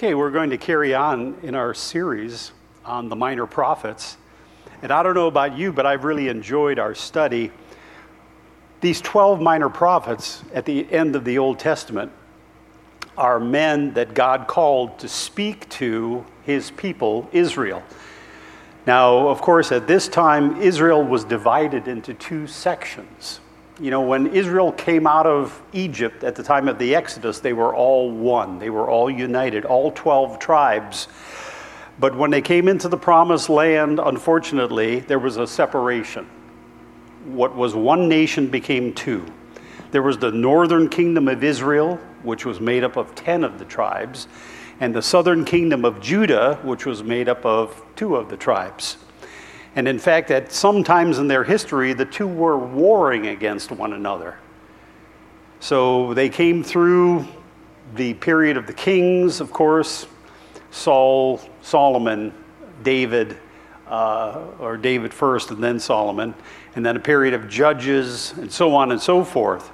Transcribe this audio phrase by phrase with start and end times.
[0.00, 2.52] Okay, we're going to carry on in our series
[2.86, 4.16] on the minor prophets.
[4.80, 7.52] And I don't know about you, but I've really enjoyed our study.
[8.80, 12.12] These 12 minor prophets at the end of the Old Testament
[13.18, 17.82] are men that God called to speak to his people, Israel.
[18.86, 23.40] Now, of course, at this time, Israel was divided into two sections.
[23.80, 27.54] You know, when Israel came out of Egypt at the time of the Exodus, they
[27.54, 28.58] were all one.
[28.58, 31.08] They were all united, all 12 tribes.
[31.98, 36.26] But when they came into the promised land, unfortunately, there was a separation.
[37.24, 39.24] What was one nation became two.
[39.92, 43.64] There was the northern kingdom of Israel, which was made up of 10 of the
[43.64, 44.28] tribes,
[44.78, 48.98] and the southern kingdom of Judah, which was made up of two of the tribes.
[49.76, 53.92] And in fact, at some times in their history, the two were warring against one
[53.92, 54.36] another.
[55.60, 57.26] So they came through
[57.94, 60.06] the period of the kings, of course,
[60.70, 62.32] Saul, Solomon,
[62.82, 63.36] David,
[63.86, 66.34] uh, or David first and then Solomon,
[66.74, 69.70] and then a period of judges, and so on and so forth.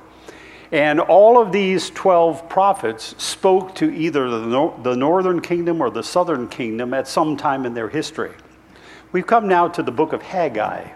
[0.72, 5.90] And all of these 12 prophets spoke to either the, nor- the northern kingdom or
[5.90, 8.32] the southern kingdom at some time in their history.
[9.16, 10.90] We've come now to the book of Haggai.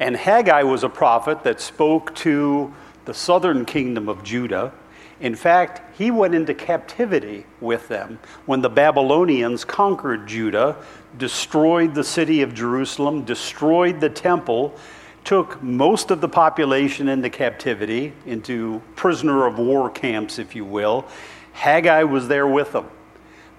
[0.00, 4.72] And Haggai was a prophet that spoke to the southern kingdom of Judah.
[5.20, 10.74] In fact, he went into captivity with them when the Babylonians conquered Judah,
[11.18, 14.76] destroyed the city of Jerusalem, destroyed the temple,
[15.22, 21.06] took most of the population into captivity, into prisoner of war camps, if you will.
[21.52, 22.90] Haggai was there with them.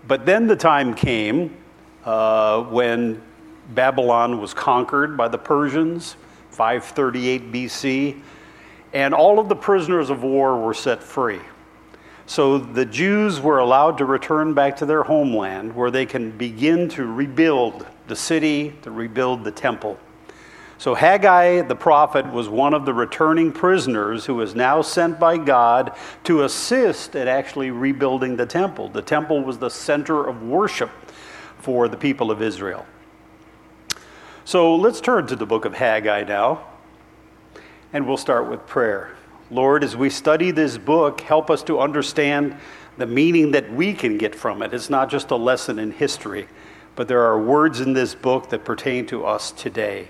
[0.05, 1.55] But then the time came
[2.05, 3.21] uh, when
[3.69, 6.15] Babylon was conquered by the Persians,
[6.51, 8.21] 538 BC,
[8.93, 11.39] and all of the prisoners of war were set free.
[12.25, 16.87] So the Jews were allowed to return back to their homeland where they can begin
[16.89, 19.99] to rebuild the city, to rebuild the temple.
[20.77, 25.37] So Haggai the prophet was one of the returning prisoners who was now sent by
[25.37, 25.95] God
[26.25, 28.89] to assist in actually rebuilding the temple.
[28.89, 30.91] The temple was the center of worship
[31.63, 32.85] for the people of Israel.
[34.43, 36.65] So let's turn to the book of Haggai now,
[37.93, 39.11] and we'll start with prayer.
[39.49, 42.57] Lord, as we study this book, help us to understand
[42.97, 44.73] the meaning that we can get from it.
[44.73, 46.47] It's not just a lesson in history,
[46.97, 50.09] but there are words in this book that pertain to us today.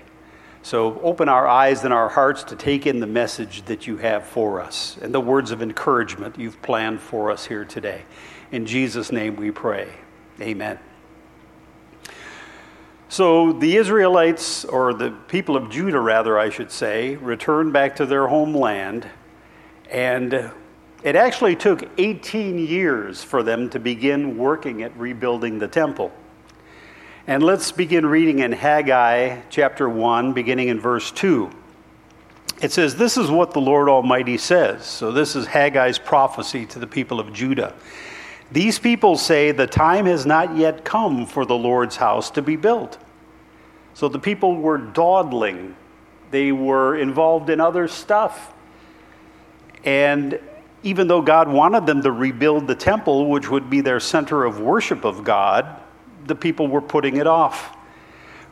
[0.62, 4.24] So open our eyes and our hearts to take in the message that you have
[4.24, 8.02] for us and the words of encouragement you've planned for us here today.
[8.50, 9.88] In Jesus' name we pray.
[10.40, 10.80] Amen.
[13.14, 18.06] So the Israelites, or the people of Judah, rather, I should say, returned back to
[18.06, 19.08] their homeland.
[19.88, 20.50] And
[21.04, 26.10] it actually took 18 years for them to begin working at rebuilding the temple.
[27.28, 31.50] And let's begin reading in Haggai chapter 1, beginning in verse 2.
[32.62, 34.86] It says, This is what the Lord Almighty says.
[34.86, 37.74] So, this is Haggai's prophecy to the people of Judah.
[38.50, 42.56] These people say, The time has not yet come for the Lord's house to be
[42.56, 42.98] built.
[43.94, 45.76] So the people were dawdling,
[46.30, 48.52] they were involved in other stuff.
[49.84, 50.40] And
[50.82, 54.60] even though God wanted them to rebuild the temple, which would be their center of
[54.60, 55.80] worship of God,
[56.26, 57.76] the people were putting it off.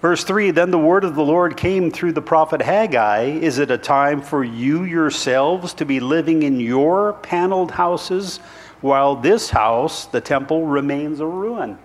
[0.00, 3.70] Verse 3 Then the word of the Lord came through the prophet Haggai Is it
[3.70, 8.38] a time for you yourselves to be living in your paneled houses,
[8.80, 11.78] while this house, the temple, remains a ruin?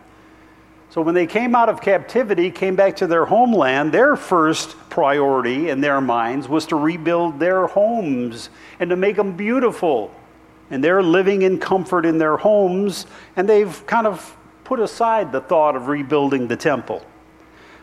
[0.90, 5.70] So when they came out of captivity, came back to their homeland, their first priority
[5.70, 8.50] in their minds was to rebuild their homes
[8.80, 10.14] and to make them beautiful.
[10.70, 13.06] And they're living in comfort in their homes,
[13.36, 17.06] and they've kind of put aside the thought of rebuilding the temple.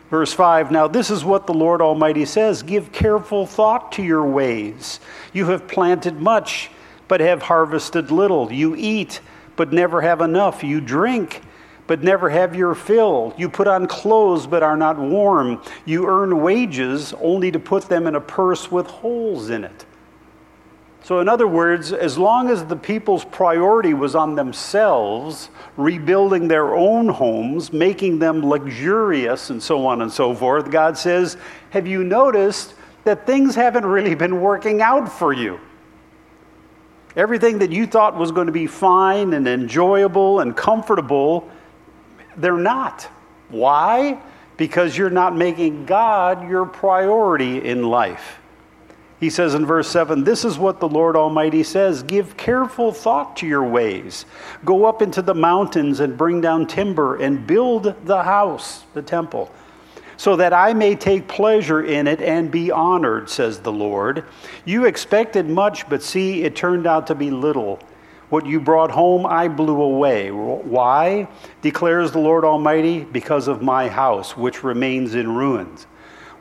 [0.09, 4.25] Verse 5 Now, this is what the Lord Almighty says Give careful thought to your
[4.25, 4.99] ways.
[5.33, 6.69] You have planted much,
[7.07, 8.51] but have harvested little.
[8.51, 9.19] You eat,
[9.55, 10.63] but never have enough.
[10.63, 11.41] You drink
[11.87, 13.33] but never have your fill.
[13.37, 15.61] You put on clothes, but are not warm.
[15.85, 19.85] You earn wages only to put them in a purse with holes in it.
[21.03, 26.73] So, in other words, as long as the people's priority was on themselves, rebuilding their
[26.73, 31.37] own homes, making them luxurious, and so on and so forth, God says,
[31.69, 32.73] Have you noticed
[33.03, 35.59] that things haven't really been working out for you?
[37.15, 41.47] Everything that you thought was going to be fine and enjoyable and comfortable
[42.37, 43.07] they're not.
[43.49, 44.19] Why?
[44.57, 48.39] Because you're not making God your priority in life.
[49.19, 53.37] He says in verse 7 This is what the Lord Almighty says Give careful thought
[53.37, 54.25] to your ways.
[54.63, 59.51] Go up into the mountains and bring down timber and build the house, the temple,
[60.17, 64.25] so that I may take pleasure in it and be honored, says the Lord.
[64.65, 67.79] You expected much, but see, it turned out to be little.
[68.29, 70.31] What you brought home, I blew away.
[70.31, 71.27] Why?
[71.61, 75.85] declares the Lord Almighty, because of my house, which remains in ruins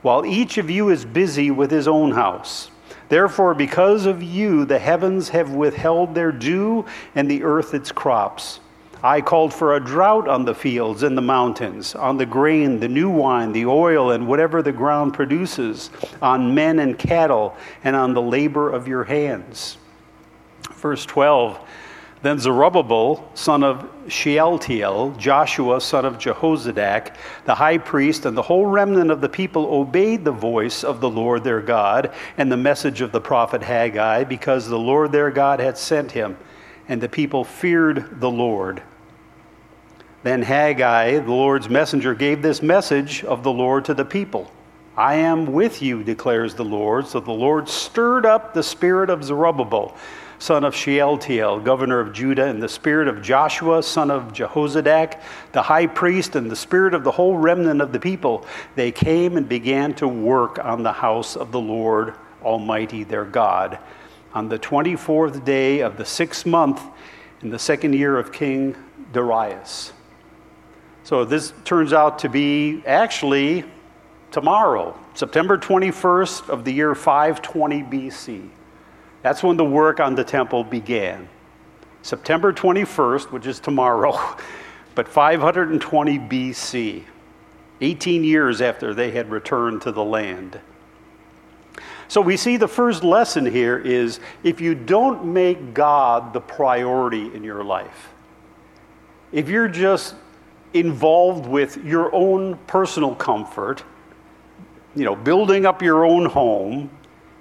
[0.05, 2.71] while each of you is busy with his own house.
[3.09, 6.85] Therefore, because of you, the heavens have withheld their dew
[7.15, 8.61] and the earth its crops.
[9.03, 12.89] I called for a drought on the fields and the mountains, on the grain, the
[12.89, 15.89] new wine, the oil, and whatever the ground produces,
[16.21, 19.79] on men and cattle, and on the labor of your hands.
[20.75, 21.59] Verse 12
[22.25, 28.65] then Zerubbabel, son of Shealtiel, Joshua, son of Jehozadak, the high priest, and the whole
[28.65, 33.03] remnant of the people obeyed the voice of the Lord their God and the message
[33.03, 36.39] of the prophet Haggai, because the Lord their God had sent him,
[36.89, 38.83] and the people feared the Lord.
[40.23, 44.51] Then Haggai, the Lord's messenger, gave this message of the Lord to the people.
[44.97, 47.07] I am with you, declares the Lord.
[47.07, 49.95] So the Lord stirred up the spirit of Zerubbabel
[50.45, 55.19] son of Shealtiel, governor of Judah, and the spirit of Joshua, son of Jehozadak,
[55.53, 58.45] the high priest, and the spirit of the whole remnant of the people,
[58.75, 63.79] they came and began to work on the house of the Lord Almighty their God.
[64.35, 66.83] On the 24th day of the sixth month,
[67.41, 68.77] in the second year of King
[69.15, 69.95] Darius.
[71.05, 73.65] So this turns out to be actually
[74.31, 78.51] tomorrow, September 21st of the year 520 BC.
[79.25, 81.31] That's when the work on the temple began.
[82.03, 84.37] September 21st, which is tomorrow,
[84.95, 87.05] but 520 BC,
[87.81, 90.61] 18 years after they had returned to the land.
[92.07, 97.35] So we see the first lesson here is if you don't make God the priority
[97.35, 98.13] in your life,
[99.33, 100.17] if you're just
[100.75, 103.85] involved with your own personal comfort,
[104.95, 106.91] you know, building up your own home,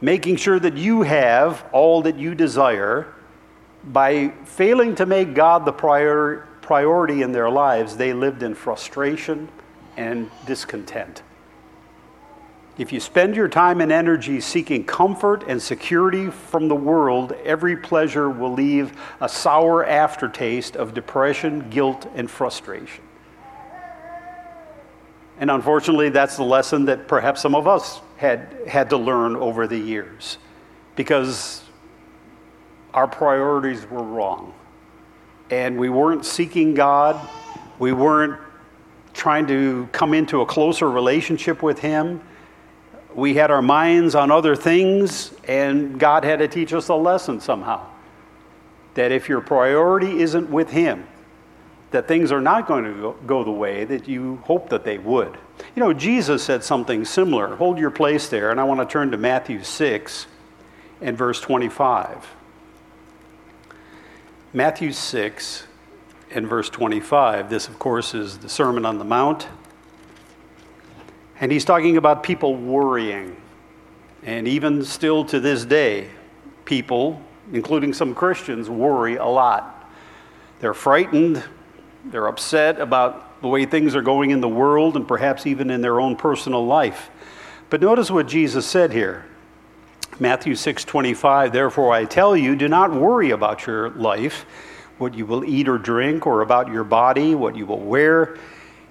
[0.04, 3.08] making sure that you have all that you desire,
[3.86, 9.48] by failing to make God the prior, priority in their lives, they lived in frustration
[9.96, 11.24] and discontent.
[12.78, 17.78] If you spend your time and energy seeking comfort and security from the world, every
[17.78, 23.06] pleasure will leave a sour aftertaste of depression, guilt, and frustration.
[25.44, 29.68] And unfortunately, that's the lesson that perhaps some of us had, had to learn over
[29.68, 30.38] the years
[30.96, 31.62] because
[32.94, 34.54] our priorities were wrong.
[35.50, 37.20] And we weren't seeking God,
[37.78, 38.40] we weren't
[39.14, 42.22] trying to come into a closer relationship with Him.
[43.14, 47.42] We had our minds on other things, and God had to teach us a lesson
[47.42, 47.86] somehow.
[48.94, 51.06] That if your priority isn't with Him,
[51.94, 55.38] that things are not going to go, the way that you hope that they would.
[55.76, 57.56] You know, Jesus said something similar.
[57.56, 60.26] Hold your place there, and I want to turn to Matthew 6
[61.02, 62.36] and verse 25.
[64.54, 65.68] Matthew 6
[66.32, 67.52] and verse 25.
[67.52, 69.48] This, of course, is the Sermon on the Mount.
[71.40, 73.38] And he's talking about people worrying.
[74.24, 76.10] And even still to this day,
[76.66, 79.92] people, including some Christians, worry a lot.
[80.60, 81.44] They're frightened
[82.06, 85.82] they're upset about the way things are going in the world and perhaps even in
[85.82, 87.10] their own personal life.
[87.70, 89.26] But notice what Jesus said here.
[90.20, 94.46] Matthew 6:25 Therefore I tell you do not worry about your life
[95.00, 98.38] what you will eat or drink or about your body what you will wear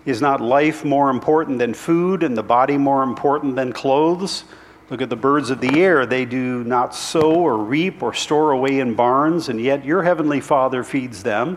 [0.05, 4.45] is not life more important than food and the body more important than clothes
[4.91, 8.51] Look at the birds of the air they do not sow or reap or store
[8.51, 11.57] away in barns and yet your heavenly Father feeds them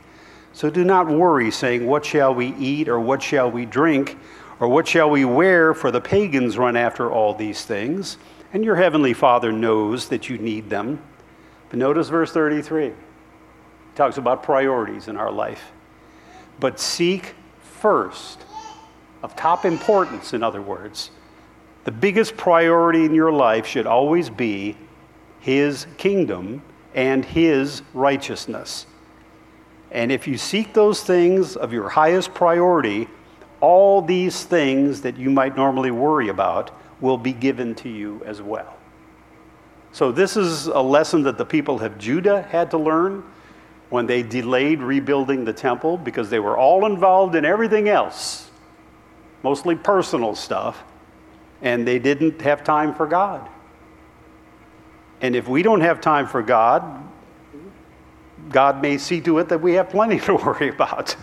[0.53, 4.17] So do not worry, saying, What shall we eat, or what shall we drink,
[4.59, 5.73] or what shall we wear?
[5.73, 8.17] For the pagans run after all these things,
[8.53, 11.01] and your heavenly Father knows that you need them.
[11.69, 12.87] But notice verse 33.
[12.87, 12.95] It
[13.95, 15.71] talks about priorities in our life.
[16.59, 18.45] But seek first,
[19.23, 21.11] of top importance, in other words,
[21.83, 24.77] the biggest priority in your life should always be
[25.39, 26.61] His kingdom
[26.93, 28.85] and his righteousness.
[29.91, 33.07] And if you seek those things of your highest priority,
[33.59, 36.71] all these things that you might normally worry about
[37.01, 38.77] will be given to you as well.
[39.91, 43.23] So, this is a lesson that the people of Judah had to learn
[43.89, 48.49] when they delayed rebuilding the temple because they were all involved in everything else,
[49.43, 50.81] mostly personal stuff,
[51.61, 53.49] and they didn't have time for God.
[55.19, 57.03] And if we don't have time for God,
[58.49, 61.15] God may see to it that we have plenty to worry about.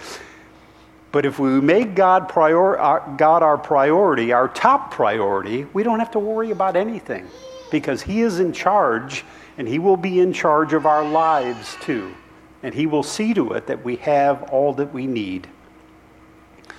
[1.11, 5.99] But if we make God, prior, our, God our priority, our top priority, we don't
[5.99, 7.27] have to worry about anything
[7.71, 9.25] because He is in charge
[9.57, 12.15] and He will be in charge of our lives too.
[12.63, 15.49] And He will see to it that we have all that we need.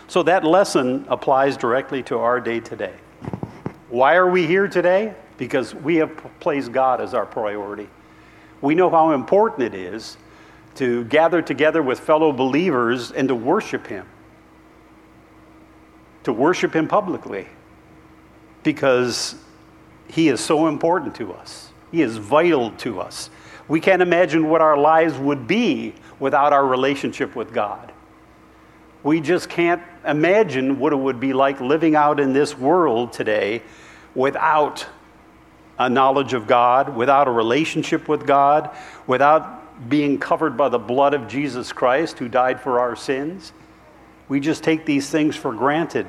[0.07, 2.93] So that lesson applies directly to our day today.
[3.89, 5.15] Why are we here today?
[5.37, 7.89] Because we have placed God as our priority.
[8.61, 10.17] We know how important it is
[10.75, 14.05] to gather together with fellow believers and to worship Him
[16.23, 17.47] to worship Him publicly
[18.63, 19.35] because
[20.07, 21.69] He is so important to us.
[21.91, 23.29] He is vital to us.
[23.67, 27.91] We can't imagine what our lives would be without our relationship with God.
[29.01, 33.61] We just can't imagine what it would be like living out in this world today
[34.13, 34.85] without
[35.77, 38.75] a knowledge of God, without a relationship with God,
[39.07, 43.53] without being covered by the blood of Jesus Christ who died for our sins.
[44.27, 46.07] We just take these things for granted.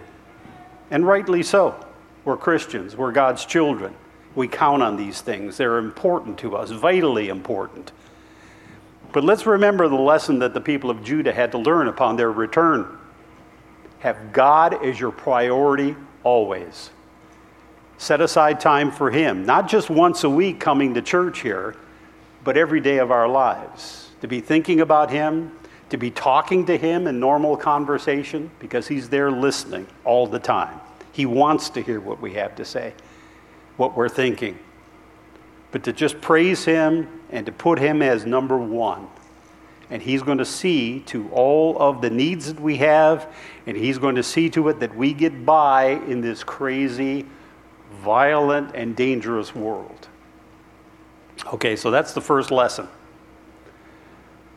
[0.90, 1.86] And rightly so.
[2.24, 3.94] We're Christians, we're God's children.
[4.34, 5.56] We count on these things.
[5.56, 7.92] They're important to us, vitally important.
[9.12, 12.30] But let's remember the lesson that the people of Judah had to learn upon their
[12.30, 12.98] return.
[14.00, 16.90] Have God as your priority always.
[17.98, 21.74] Set aside time for Him, not just once a week coming to church here,
[22.44, 24.10] but every day of our lives.
[24.20, 25.52] To be thinking about Him,
[25.90, 30.80] to be talking to Him in normal conversation because He's there listening all the time.
[31.12, 32.94] He wants to hear what we have to say,
[33.76, 34.58] what we're thinking.
[35.72, 39.08] But to just praise Him and to put Him as number one.
[39.90, 43.32] And He's going to see to all of the needs that we have,
[43.66, 47.26] and He's going to see to it that we get by in this crazy,
[48.02, 50.08] violent, and dangerous world.
[51.46, 52.88] Okay, so that's the first lesson.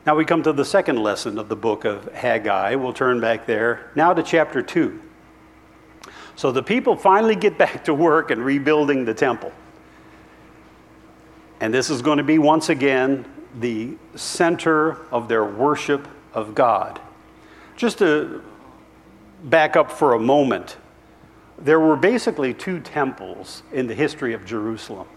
[0.05, 2.75] Now we come to the second lesson of the book of Haggai.
[2.75, 3.91] We'll turn back there.
[3.95, 5.01] Now to chapter 2.
[6.35, 9.51] So the people finally get back to work and rebuilding the temple.
[11.61, 13.25] And this is going to be once again
[13.59, 16.99] the center of their worship of God.
[17.77, 18.43] Just to
[19.45, 20.77] back up for a moment,
[21.57, 25.07] there were basically two temples in the history of Jerusalem.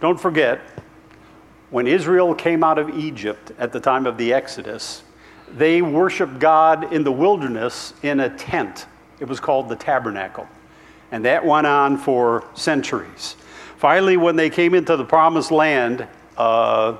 [0.00, 0.60] Don't forget,
[1.70, 5.02] when Israel came out of Egypt at the time of the Exodus,
[5.50, 8.86] they worshiped God in the wilderness in a tent.
[9.18, 10.46] It was called the tabernacle.
[11.10, 13.36] And that went on for centuries.
[13.76, 16.96] Finally, when they came into the promised land, uh,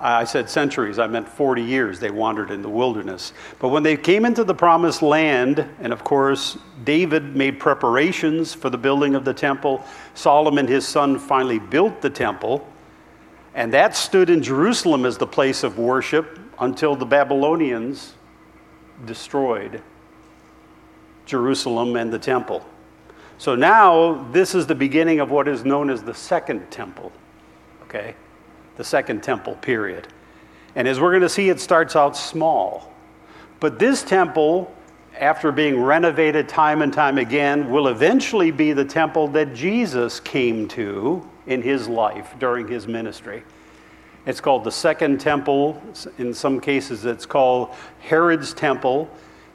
[0.00, 3.34] I said centuries, I meant 40 years they wandered in the wilderness.
[3.58, 8.70] But when they came into the promised land, and of course, David made preparations for
[8.70, 12.66] the building of the temple, Solomon, his son, finally built the temple.
[13.54, 18.14] And that stood in Jerusalem as the place of worship until the Babylonians
[19.04, 19.82] destroyed
[21.26, 22.66] Jerusalem and the temple.
[23.36, 27.12] So now this is the beginning of what is known as the Second Temple.
[27.82, 28.14] Okay?
[28.80, 30.08] The Second Temple period.
[30.74, 32.90] And as we're going to see, it starts out small.
[33.60, 34.74] But this temple,
[35.18, 40.66] after being renovated time and time again, will eventually be the temple that Jesus came
[40.68, 43.42] to in his life during his ministry.
[44.24, 45.78] It's called the Second Temple.
[46.16, 49.10] In some cases, it's called Herod's Temple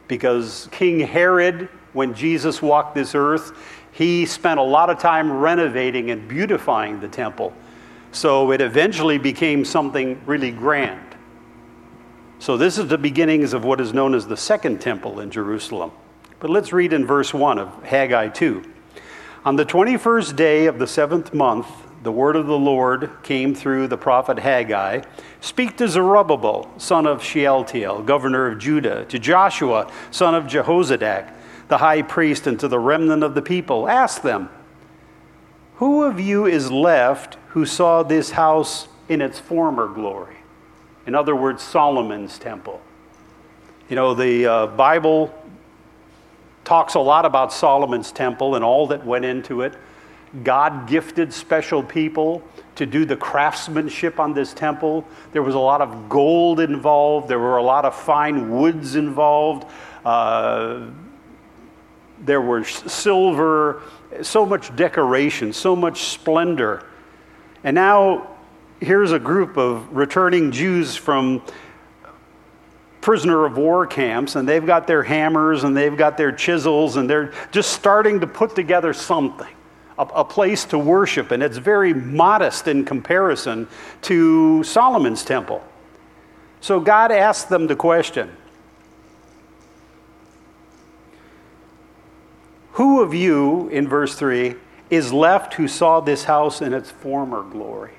[0.08, 3.58] because King Herod, when Jesus walked this earth,
[3.92, 7.56] he spent a lot of time renovating and beautifying the temple.
[8.16, 11.18] So it eventually became something really grand.
[12.40, 15.92] So this is the beginnings of what is known as the Second Temple in Jerusalem.
[16.40, 18.64] But let's read in verse 1 of Haggai 2.
[19.44, 21.68] On the 21st day of the seventh month,
[22.04, 25.02] the word of the Lord came through the prophet Haggai
[25.42, 31.34] Speak to Zerubbabel, son of Shealtiel, governor of Judah, to Joshua, son of Jehozadak,
[31.68, 33.90] the high priest, and to the remnant of the people.
[33.90, 34.50] Ask them,
[35.78, 40.36] Who of you is left who saw this house in its former glory?
[41.06, 42.82] In other words, Solomon's temple.
[43.90, 45.34] You know, the uh, Bible
[46.64, 49.76] talks a lot about Solomon's temple and all that went into it.
[50.44, 52.42] God gifted special people
[52.76, 55.06] to do the craftsmanship on this temple.
[55.32, 59.70] There was a lot of gold involved, there were a lot of fine woods involved.
[60.04, 60.88] Uh,
[62.20, 63.82] there was silver,
[64.22, 66.84] so much decoration, so much splendor.
[67.64, 68.36] And now
[68.80, 71.42] here's a group of returning Jews from
[73.02, 77.08] prisoner of war camps, and they've got their hammers and they've got their chisels, and
[77.10, 79.48] they're just starting to put together something.
[79.98, 83.66] A, place to worship, and it's very modest in comparison
[84.02, 85.64] to Solomon's temple.
[86.60, 88.36] So God asked them the question
[92.76, 94.54] Who of you, in verse 3,
[94.90, 97.94] is left who saw this house in its former glory?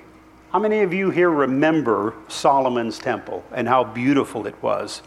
[0.51, 5.01] How many of you here remember Solomon's temple and how beautiful it was?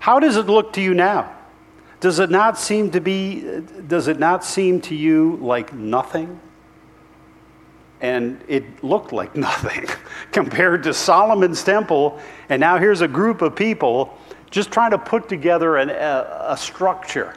[0.00, 1.34] How does it look to you now?
[2.00, 6.38] Does it not seem to be does it not seem to you like nothing?
[8.02, 9.86] And it looked like nothing
[10.30, 12.20] compared to Solomon's temple.
[12.50, 14.18] And now here's a group of people
[14.50, 17.34] just trying to put together an, a, a structure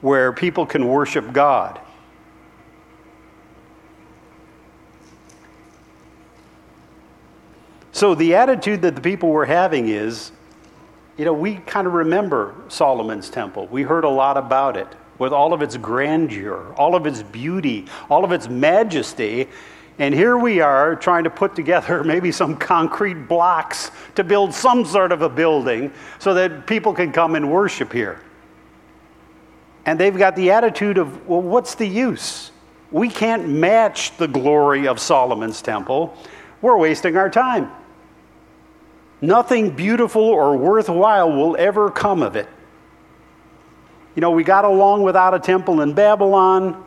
[0.00, 1.80] where people can worship God.
[7.96, 10.30] So the attitude that the people were having is,
[11.16, 13.68] you know, we kind of remember Solomon's temple.
[13.68, 14.88] We heard a lot about it
[15.18, 19.48] with all of its grandeur, all of its beauty, all of its majesty.
[19.98, 24.84] And here we are trying to put together maybe some concrete blocks to build some
[24.84, 28.20] sort of a building so that people can come and worship here.
[29.86, 32.50] And they've got the attitude of, well, what's the use?
[32.90, 36.16] We can't match the glory of Solomon's temple.
[36.60, 37.70] We're wasting our time.
[39.20, 42.48] Nothing beautiful or worthwhile will ever come of it.
[44.14, 46.84] You know, we got along without a temple in Babylon.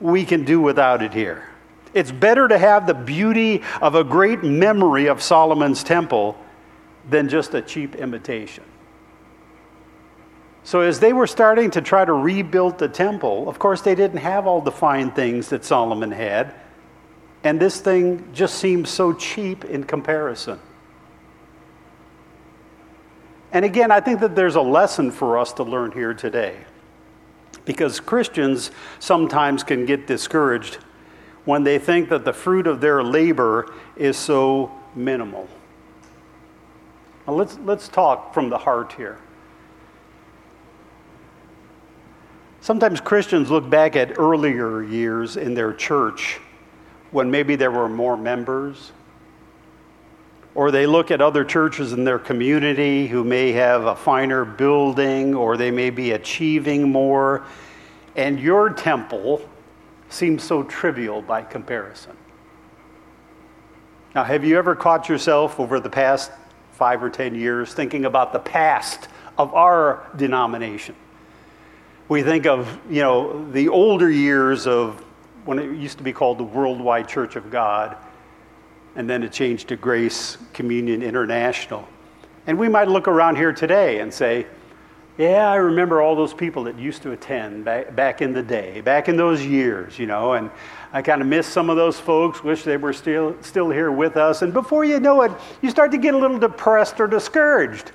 [0.00, 1.46] We can do without it here.
[1.94, 6.38] It's better to have the beauty of a great memory of Solomon's temple
[7.08, 8.64] than just a cheap imitation.
[10.70, 14.18] So, as they were starting to try to rebuild the temple, of course, they didn't
[14.18, 16.54] have all the fine things that Solomon had.
[17.42, 20.60] And this thing just seemed so cheap in comparison.
[23.50, 26.58] And again, I think that there's a lesson for us to learn here today.
[27.64, 30.78] Because Christians sometimes can get discouraged
[31.46, 35.48] when they think that the fruit of their labor is so minimal.
[37.26, 39.18] Now let's, let's talk from the heart here.
[42.70, 46.38] Sometimes Christians look back at earlier years in their church
[47.10, 48.92] when maybe there were more members,
[50.54, 55.34] or they look at other churches in their community who may have a finer building
[55.34, 57.44] or they may be achieving more,
[58.14, 59.42] and your temple
[60.08, 62.16] seems so trivial by comparison.
[64.14, 66.30] Now, have you ever caught yourself over the past
[66.70, 70.94] five or ten years thinking about the past of our denomination?
[72.10, 75.00] We think of, you know, the older years of
[75.44, 77.96] when it used to be called the Worldwide Church of God,
[78.96, 81.86] and then it changed to Grace Communion International.
[82.48, 84.48] And we might look around here today and say,
[85.18, 88.80] yeah, I remember all those people that used to attend back, back in the day,
[88.80, 90.50] back in those years, you know, and
[90.92, 94.16] I kind of miss some of those folks, wish they were still, still here with
[94.16, 94.42] us.
[94.42, 95.30] And before you know it,
[95.62, 97.92] you start to get a little depressed or discouraged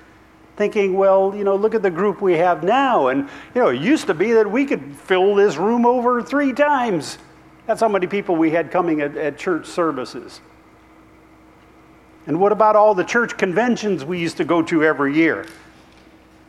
[0.56, 3.08] thinking, well, you know, look at the group we have now.
[3.08, 6.54] And, you know, it used to be that we could fill this room over three
[6.54, 7.18] times.
[7.65, 10.39] That's how many people we had coming at, at church services.
[12.28, 15.46] And what about all the church conventions we used to go to every year?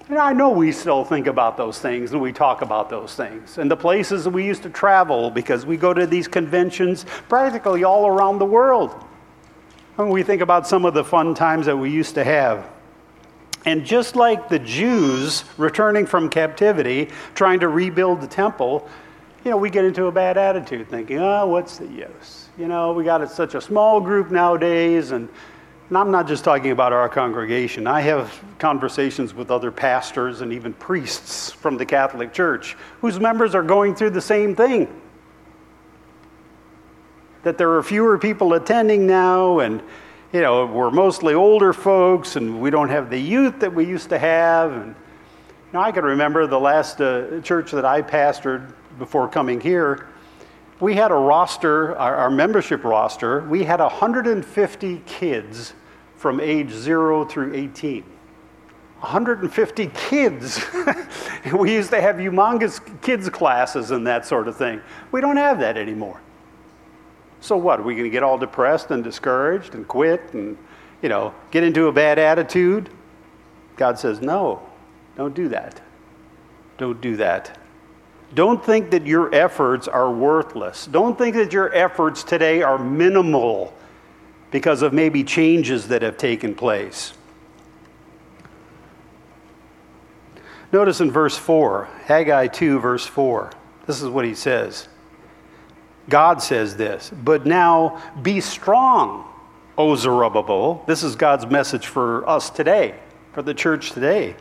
[0.09, 3.59] And I know we still think about those things and we talk about those things.
[3.59, 7.83] And the places that we used to travel because we go to these conventions practically
[7.83, 8.95] all around the world.
[9.99, 12.71] And we think about some of the fun times that we used to have.
[13.67, 18.89] And just like the Jews returning from captivity, trying to rebuild the temple,
[19.45, 22.49] you know, we get into a bad attitude thinking, oh, what's the use?
[22.57, 25.29] You know, we got such a small group nowadays, and,
[25.89, 27.89] and I'm not just talking about our congregation.
[27.89, 33.55] I have conversations with other pastors and even priests from the Catholic Church whose members
[33.55, 35.01] are going through the same thing.
[37.43, 39.83] That there are fewer people attending now, and
[40.37, 44.11] you know, we're mostly older folks and we don't have the youth that we used
[44.11, 44.71] to have.
[44.71, 44.95] And
[45.73, 50.09] I can remember the last uh, church that I pastored before coming here.
[50.79, 55.73] We had a roster, our, our membership roster, we had 150 kids
[56.17, 58.03] from age zero through 18.
[58.03, 60.61] 150 kids.
[61.55, 64.83] we used to have humongous kids' classes and that sort of thing.
[65.13, 66.21] We don't have that anymore.
[67.47, 67.79] So what?
[67.79, 70.59] Are we going to get all depressed and discouraged and quit and,
[71.01, 72.91] you know, get into a bad attitude?
[73.77, 74.69] God says, no,
[75.17, 75.81] don't do that.
[76.77, 77.57] Don't do that.
[78.35, 80.87] Don't think that your efforts are worthless.
[80.87, 83.73] Don't think that your efforts today are minimal
[84.51, 87.13] because of maybe changes that have taken place.
[90.73, 93.53] Notice in verse 4, Haggai 2, verse 4,
[93.87, 94.89] this is what he says.
[96.09, 99.25] God says this, but now be strong,
[99.77, 100.85] O Zerubbabel.
[100.87, 102.95] This is God's message for us today,
[103.33, 104.37] for the church today.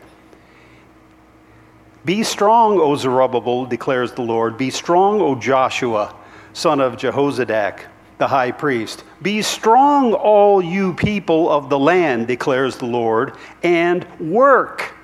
[2.04, 4.56] Be strong, O Zerubbabel, declares the Lord.
[4.56, 6.14] Be strong, O Joshua,
[6.52, 7.80] son of Jehozadak,
[8.18, 9.02] the high priest.
[9.20, 14.94] Be strong, all you people of the land, declares the Lord, and work.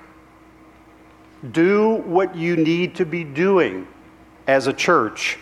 [1.51, 3.85] Do what you need to be doing
[4.47, 5.37] as a church.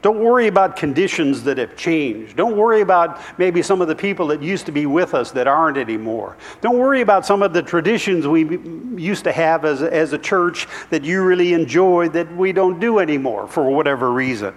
[0.00, 2.36] Don't worry about conditions that have changed.
[2.36, 5.48] Don't worry about maybe some of the people that used to be with us that
[5.48, 6.36] aren't anymore.
[6.60, 8.58] Don't worry about some of the traditions we
[8.96, 13.00] used to have as, as a church that you really enjoy that we don't do
[13.00, 14.54] anymore for whatever reason.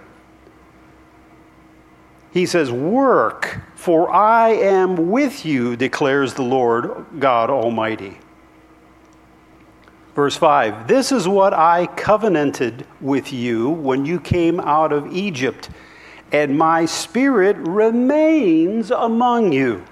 [2.32, 8.16] He says, Work, for I am with you, declares the Lord God Almighty.
[10.14, 15.70] Verse 5 This is what I covenanted with you when you came out of Egypt,
[16.30, 19.84] and my spirit remains among you.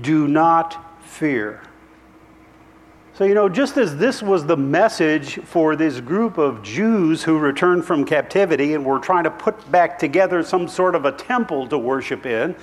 [0.00, 1.62] Do not fear.
[3.14, 7.38] So, you know, just as this was the message for this group of Jews who
[7.38, 11.68] returned from captivity and were trying to put back together some sort of a temple
[11.68, 12.56] to worship in,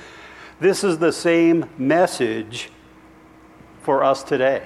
[0.59, 2.71] this is the same message
[3.83, 4.63] for us today.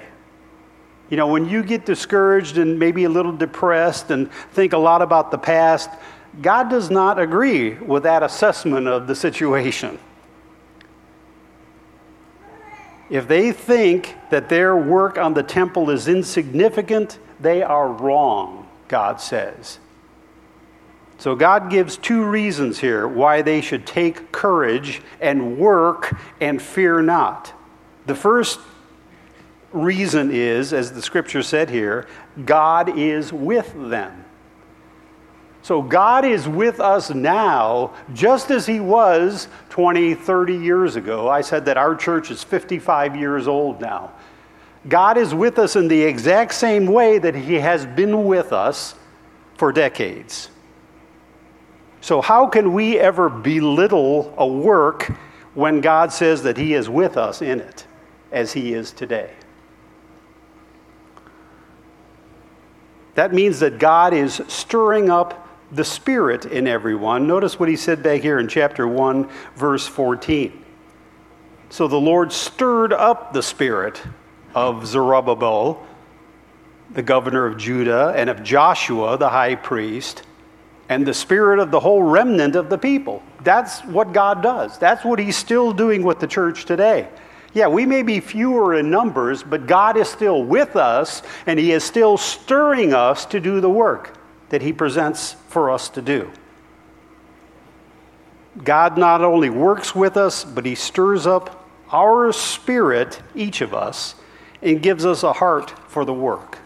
[1.09, 5.01] You know, when you get discouraged and maybe a little depressed and think a lot
[5.01, 5.89] about the past,
[6.41, 9.99] God does not agree with that assessment of the situation.
[13.09, 19.21] If they think that their work on the temple is insignificant, they are wrong, God
[19.21, 19.77] says.
[21.19, 27.01] So, God gives two reasons here why they should take courage and work and fear
[27.01, 27.53] not.
[28.07, 28.59] The first
[29.73, 32.07] reason is, as the scripture said here,
[32.45, 34.23] God is with them.
[35.63, 41.29] So God is with us now, just as He was 20, 30 years ago.
[41.29, 44.11] I said that our church is 55 years old now.
[44.89, 48.95] God is with us in the exact same way that He has been with us
[49.55, 50.49] for decades.
[52.01, 55.13] So, how can we ever belittle a work
[55.53, 57.87] when God says that He is with us in it,
[58.33, 59.31] as He is today?
[63.15, 67.27] That means that God is stirring up the Spirit in everyone.
[67.27, 70.63] Notice what he said back here in chapter 1, verse 14.
[71.69, 73.99] So the Lord stirred up the spirit
[74.53, 75.83] of Zerubbabel,
[76.91, 80.21] the governor of Judah, and of Joshua, the high priest,
[80.89, 83.23] and the spirit of the whole remnant of the people.
[83.41, 84.77] That's what God does.
[84.77, 87.07] That's what he's still doing with the church today.
[87.53, 91.71] Yeah, we may be fewer in numbers, but God is still with us, and He
[91.71, 94.17] is still stirring us to do the work
[94.49, 96.31] that He presents for us to do.
[98.63, 104.15] God not only works with us, but He stirs up our spirit, each of us,
[104.63, 106.57] and gives us a heart for the work.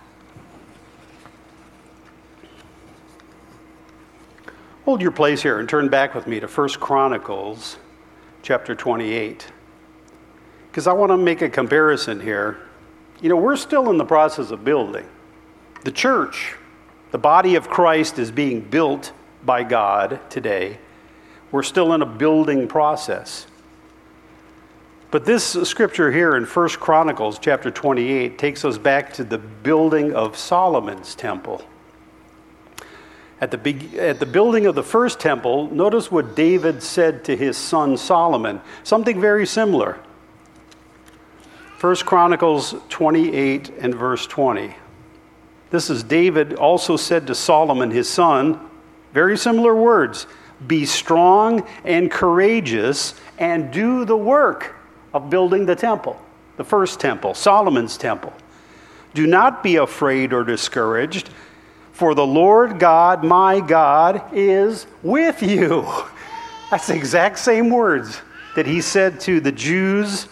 [4.85, 7.75] Hold your place here and turn back with me to 1 Chronicles
[8.41, 9.47] chapter 28
[10.77, 12.59] because I want to make a comparison here.
[13.19, 15.07] You know, we're still in the process of building.
[15.83, 16.53] The church,
[17.09, 19.11] the body of Christ, is being built
[19.43, 20.77] by God today.
[21.51, 23.47] We're still in a building process.
[25.09, 30.13] But this scripture here in 1 Chronicles chapter 28 takes us back to the building
[30.13, 31.63] of Solomon's temple.
[33.41, 37.57] At the, at the building of the first temple, notice what David said to his
[37.57, 38.61] son Solomon.
[38.83, 39.97] Something very similar.
[41.79, 44.75] 1 Chronicles 28 and verse 20.
[45.69, 48.59] This is David also said to Solomon, his son,
[49.13, 50.25] very similar words
[50.65, 54.75] Be strong and courageous and do the work
[55.13, 56.19] of building the temple,
[56.55, 58.33] the first temple, Solomon's temple.
[59.13, 61.29] Do not be afraid or discouraged,
[61.91, 65.85] for the Lord God, my God, is with you.
[66.71, 68.19] That's the exact same words
[68.55, 70.27] that he said to the Jews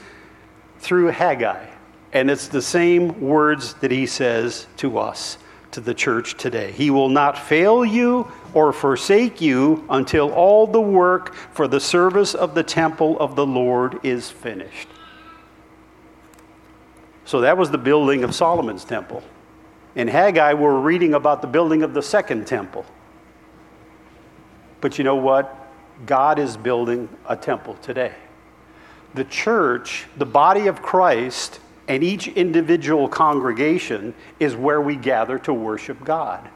[0.85, 1.67] through Haggai.
[2.13, 5.37] And it's the same words that he says to us
[5.71, 6.71] to the church today.
[6.71, 12.33] He will not fail you or forsake you until all the work for the service
[12.33, 14.87] of the temple of the Lord is finished.
[17.25, 19.23] So that was the building of Solomon's temple.
[19.95, 22.85] In Haggai, we're reading about the building of the second temple.
[24.79, 25.53] But you know what?
[26.05, 28.13] God is building a temple today.
[29.15, 35.53] The church, the body of Christ, and each individual congregation is where we gather to
[35.53, 36.49] worship God.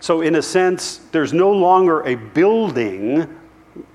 [0.00, 3.38] So, in a sense, there's no longer a building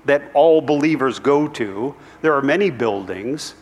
[0.04, 1.94] that all believers go to.
[2.22, 3.54] There are many buildings,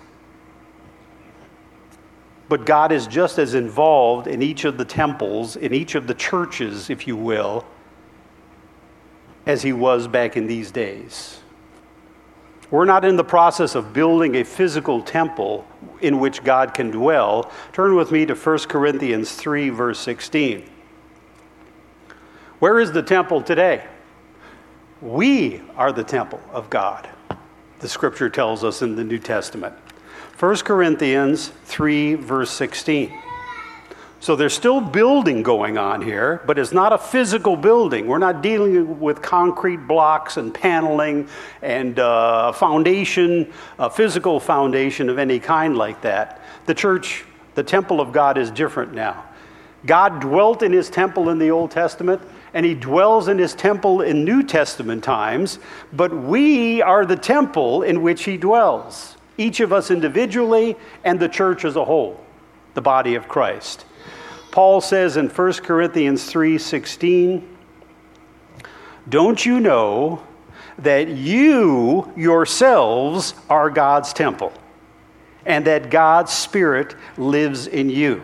[2.48, 6.14] but God is just as involved in each of the temples, in each of the
[6.14, 7.64] churches, if you will,
[9.46, 11.40] as he was back in these days.
[12.74, 15.64] We're not in the process of building a physical temple
[16.00, 17.52] in which God can dwell.
[17.72, 20.68] Turn with me to 1 Corinthians 3, verse 16.
[22.58, 23.86] Where is the temple today?
[25.00, 27.08] We are the temple of God,
[27.78, 29.76] the scripture tells us in the New Testament.
[30.40, 33.16] 1 Corinthians 3, verse 16.
[34.24, 38.06] So there's still building going on here, but it's not a physical building.
[38.06, 41.28] We're not dealing with concrete blocks and paneling
[41.60, 46.40] and uh, foundation, a physical foundation of any kind like that.
[46.64, 49.26] The church, the temple of God is different now.
[49.84, 52.22] God dwelt in his temple in the Old Testament,
[52.54, 55.58] and he dwells in his temple in New Testament times,
[55.92, 61.28] but we are the temple in which he dwells, each of us individually and the
[61.28, 62.24] church as a whole,
[62.72, 63.84] the body of Christ.
[64.54, 67.42] Paul says in 1 Corinthians 3:16,
[69.08, 70.20] "Don't you know
[70.78, 74.52] that you yourselves are God's temple
[75.44, 78.22] and that God's spirit lives in you?"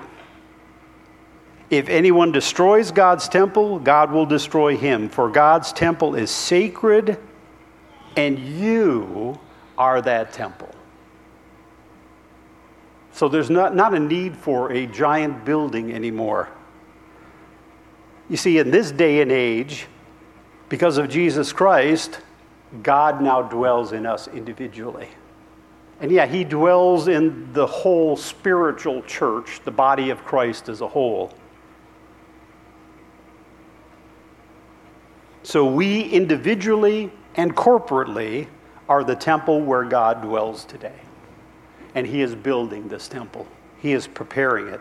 [1.68, 7.18] If anyone destroys God's temple, God will destroy him, for God's temple is sacred
[8.16, 9.40] and you
[9.76, 10.68] are that temple.
[13.20, 16.48] So there's not, not a need for a giant building anymore.
[18.30, 19.88] You see, in this day and age,
[20.70, 22.20] because of Jesus Christ,
[22.83, 25.09] God now dwells in us individually.
[26.00, 30.88] And yeah, He dwells in the whole spiritual church, the body of Christ as a
[30.88, 31.30] whole.
[35.42, 38.46] So we individually and corporately
[38.88, 41.00] are the temple where God dwells today
[41.94, 43.46] and He is building this temple.
[43.79, 44.81] He is preparing it.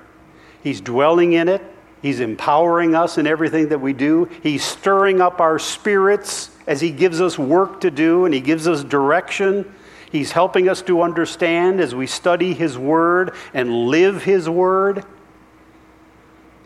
[0.64, 1.64] He's dwelling in it.
[2.02, 4.30] He's empowering us in everything that we do.
[4.42, 8.68] He's stirring up our spirits as He gives us work to do and He gives
[8.68, 9.74] us direction.
[10.12, 15.04] He's helping us to understand as we study His Word and live His Word.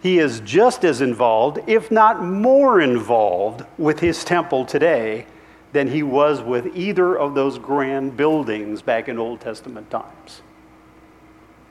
[0.02, 5.26] He is just as involved, if not more involved, with His temple today
[5.74, 10.44] than he was with either of those grand buildings back in Old Testament times.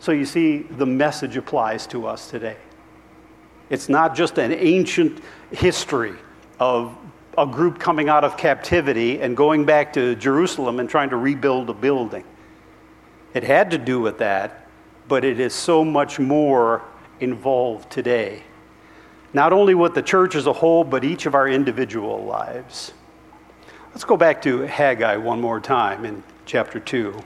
[0.01, 2.57] So you see, the message applies to us today.
[3.71, 6.15] It's not just an ancient history
[6.59, 6.97] of
[7.39, 11.71] a group coming out of captivity and going back to Jerusalem and trying to rebuild
[11.71, 12.25] a building.
[13.33, 14.67] It had to do with that,
[15.09, 16.83] but it is so much more
[17.21, 18.43] involved today.
[19.33, 22.93] Not only with the church as a whole, but each of our individual lives.
[23.93, 27.23] Let's go back to Haggai one more time in chapter 2.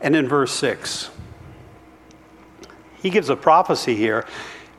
[0.00, 1.10] And in verse 6,
[3.02, 4.24] he gives a prophecy here.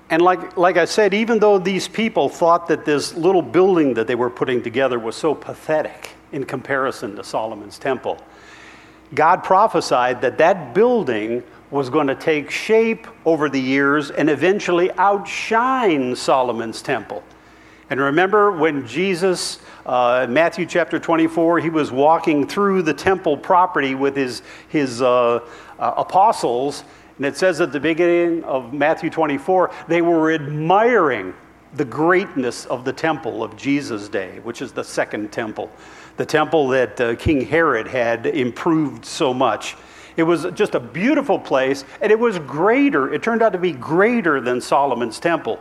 [0.10, 4.08] And like, like I said, even though these people thought that this little building that
[4.08, 8.20] they were putting together was so pathetic in comparison to Solomon's temple,
[9.14, 11.44] God prophesied that that building
[11.74, 17.24] was going to take shape over the years and eventually outshine Solomon's temple.
[17.90, 23.96] And remember when Jesus, uh, Matthew chapter 24, he was walking through the temple property
[23.96, 25.40] with his, his uh,
[25.80, 26.84] uh, apostles,
[27.18, 31.34] and it says at the beginning of Matthew 24, they were admiring
[31.74, 35.72] the greatness of the temple of Jesus' day, which is the second temple,
[36.18, 39.76] the temple that uh, King Herod had improved so much.
[40.16, 43.14] It was just a beautiful place, and it was greater.
[43.14, 45.60] It turned out to be greater than Solomon's temple.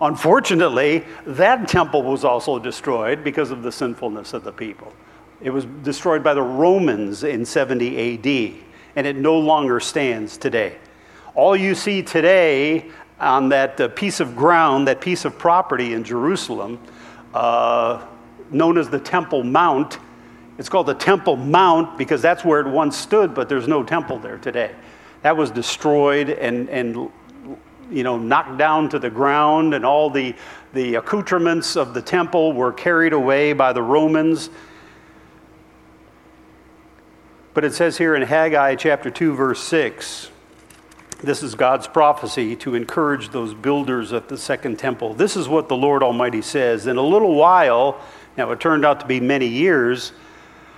[0.00, 4.92] Unfortunately, that temple was also destroyed because of the sinfulness of the people.
[5.40, 8.54] It was destroyed by the Romans in 70 AD,
[8.96, 10.76] and it no longer stands today.
[11.34, 16.04] All you see today on that uh, piece of ground, that piece of property in
[16.04, 16.80] Jerusalem,
[17.32, 18.04] uh,
[18.50, 19.98] known as the Temple Mount,
[20.58, 24.18] It's called the Temple Mount because that's where it once stood, but there's no temple
[24.18, 24.74] there today.
[25.22, 27.10] That was destroyed and, and
[27.90, 30.34] you know, knocked down to the ground, and all the,
[30.72, 34.50] the accoutrements of the temple were carried away by the Romans.
[37.54, 40.30] But it says here in Haggai chapter 2, verse 6,
[41.22, 45.14] this is God's prophecy to encourage those builders of the second temple.
[45.14, 46.86] This is what the Lord Almighty says.
[46.86, 48.00] In a little while,
[48.36, 50.12] now it turned out to be many years,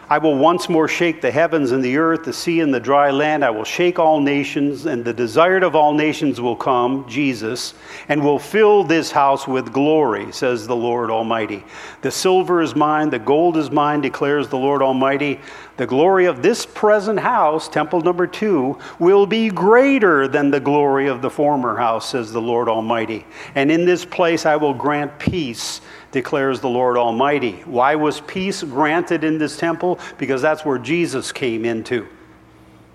[0.09, 3.11] I will once more shake the heavens and the earth, the sea and the dry
[3.11, 3.45] land.
[3.45, 7.75] I will shake all nations, and the desired of all nations will come, Jesus,
[8.09, 11.65] and will fill this house with glory, says the Lord Almighty.
[12.03, 15.41] The silver is mine, the gold is mine, declares the Lord Almighty.
[15.77, 21.09] The glory of this present house, temple number two, will be greater than the glory
[21.09, 23.27] of the former house, says the Lord Almighty.
[23.57, 25.81] And in this place I will grant peace
[26.13, 27.63] declares the Lord Almighty.
[27.65, 29.99] Why was peace granted in this temple?
[30.17, 32.07] Because that's where Jesus came into.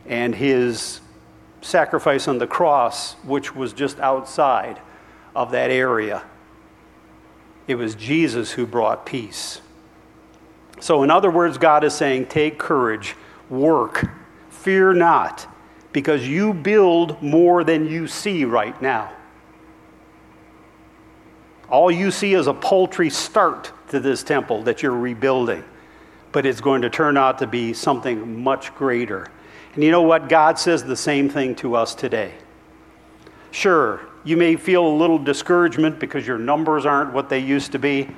[0.08, 1.02] And his
[1.62, 4.80] sacrifice on the cross, which was just outside
[5.36, 6.24] of that area.
[7.68, 9.60] It was Jesus who brought peace.
[10.80, 13.16] So, in other words, God is saying, take courage,
[13.50, 14.10] work,
[14.50, 15.48] fear not,
[15.92, 19.12] because you build more than you see right now.
[21.70, 25.64] All you see is a paltry start to this temple that you're rebuilding,
[26.32, 29.28] but it's going to turn out to be something much greater.
[29.76, 30.30] And you know what?
[30.30, 32.34] God says the same thing to us today.
[33.52, 37.80] Sure, you may feel a little discouragement because your numbers aren't what they used to
[37.80, 38.10] be.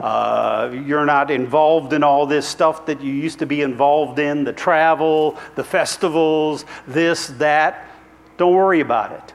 [0.00, 4.44] Uh, you're not involved in all this stuff that you used to be involved in
[4.44, 7.88] the travel, the festivals, this, that.
[8.36, 9.34] Don't worry about it.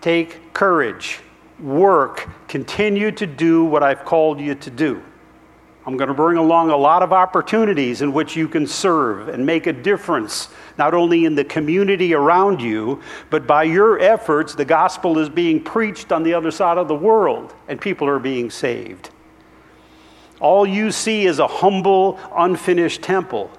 [0.00, 1.20] Take courage
[1.60, 5.02] work, continue to do what I've called you to do.
[5.86, 9.44] I'm going to bring along a lot of opportunities in which you can serve and
[9.44, 14.64] make a difference, not only in the community around you, but by your efforts, the
[14.64, 18.50] gospel is being preached on the other side of the world and people are being
[18.50, 19.10] saved.
[20.44, 23.50] All you see is a humble, unfinished temple,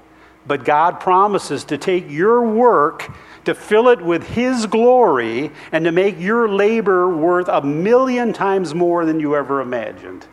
[0.45, 3.11] but God promises to take your work
[3.45, 8.75] to fill it with His glory, and to make your labor worth a million times
[8.75, 10.27] more than you ever imagined.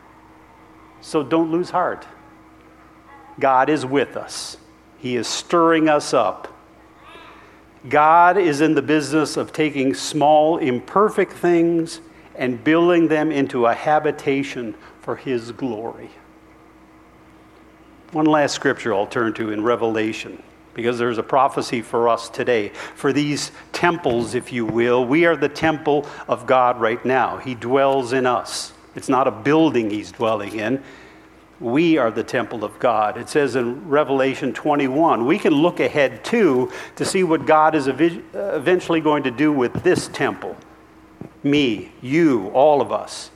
[1.01, 2.05] So don't lose heart.
[3.39, 4.57] God is with us,
[4.97, 6.49] He is stirring us up.
[7.89, 11.99] God is in the business of taking small, imperfect things
[12.35, 16.09] and building them into a habitation for His glory.
[18.13, 20.41] One last scripture I'll turn to in Revelation
[20.75, 22.69] because there's a prophecy for us today.
[22.69, 27.37] For these temples, if you will, we are the temple of God right now.
[27.37, 28.71] He dwells in us.
[28.95, 30.83] It's not a building He's dwelling in.
[31.59, 33.17] We are the temple of God.
[33.17, 35.25] It says in Revelation 21.
[35.25, 39.73] We can look ahead too to see what God is eventually going to do with
[39.81, 40.55] this temple.
[41.41, 43.31] Me, you, all of us.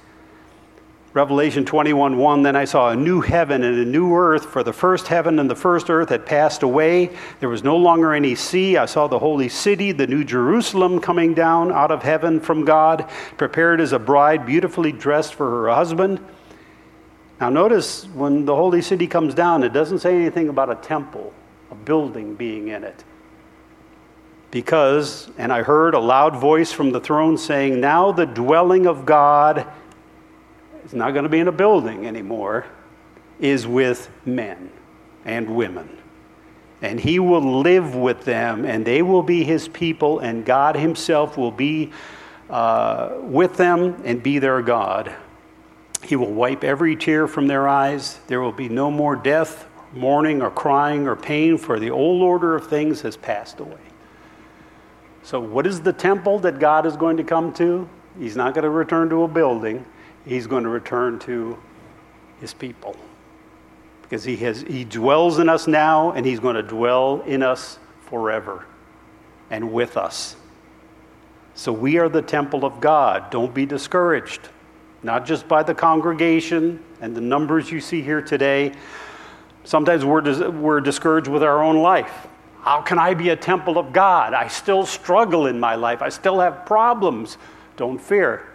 [1.13, 4.73] Revelation 21 1 Then I saw a new heaven and a new earth, for the
[4.73, 7.15] first heaven and the first earth had passed away.
[7.39, 8.77] There was no longer any sea.
[8.77, 13.09] I saw the holy city, the new Jerusalem, coming down out of heaven from God,
[13.37, 16.19] prepared as a bride, beautifully dressed for her husband.
[17.39, 21.33] Now, notice when the holy city comes down, it doesn't say anything about a temple,
[21.71, 23.03] a building being in it.
[24.49, 29.05] Because, and I heard a loud voice from the throne saying, Now the dwelling of
[29.05, 29.67] God
[30.87, 32.65] it's not going to be in a building anymore,
[33.41, 34.71] is with men
[35.25, 35.97] and women.
[36.81, 41.35] And he will live with them, and they will be his people, and God himself
[41.35, 41.91] will be
[42.49, 45.13] uh, with them and be their God.
[46.03, 48.21] He will wipe every tear from their eyes.
[48.27, 52.55] There will be no more death, mourning, or crying, or pain, for the old order
[52.55, 53.75] of things has passed away.
[55.21, 57.89] So, what is the temple that God is going to come to?
[58.17, 59.85] He's not going to return to a building
[60.27, 61.57] he's going to return to
[62.39, 62.95] his people.
[64.01, 67.79] Because he, has, he dwells in us now, and he's going to dwell in us
[68.01, 68.65] forever
[69.49, 70.35] and with us.
[71.55, 73.29] So we are the temple of God.
[73.31, 74.49] Don't be discouraged,
[75.03, 78.73] not just by the congregation and the numbers you see here today.
[79.63, 82.27] Sometimes we're, dis- we're discouraged with our own life.
[82.61, 84.33] How can I be a temple of God?
[84.33, 87.37] I still struggle in my life, I still have problems.
[87.75, 88.47] Don't fear.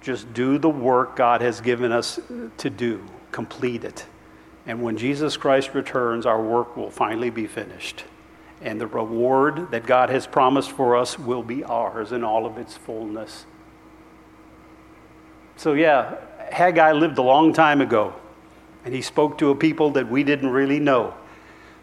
[0.00, 2.20] Just do the work God has given us
[2.58, 4.06] to do, complete it.
[4.66, 8.04] And when Jesus Christ returns, our work will finally be finished.
[8.60, 12.58] And the reward that God has promised for us will be ours in all of
[12.58, 13.46] its fullness.
[15.56, 16.16] So, yeah,
[16.50, 18.14] Haggai lived a long time ago,
[18.84, 21.14] and he spoke to a people that we didn't really know.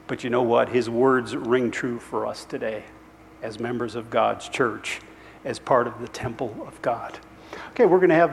[0.07, 0.69] But you know what?
[0.69, 2.83] His words ring true for us today
[3.41, 5.01] as members of God's church,
[5.43, 7.19] as part of the temple of God.
[7.71, 8.23] Okay, we're going to have